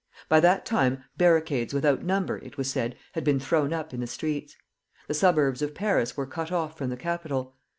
By 0.27 0.39
that 0.39 0.65
time 0.65 1.03
barricades 1.19 1.75
without 1.75 2.03
number, 2.03 2.39
it 2.39 2.57
was 2.57 2.71
said, 2.71 2.95
had 3.11 3.23
been 3.23 3.39
thrown 3.39 3.71
up 3.71 3.93
in 3.93 3.99
the 3.99 4.07
streets. 4.07 4.55
The 5.07 5.13
suburbs 5.13 5.61
of 5.61 5.75
Paris 5.75 6.17
were 6.17 6.25
cut 6.25 6.51
off 6.51 6.75
from 6.75 6.89
the 6.89 6.97
capital. 6.97 7.55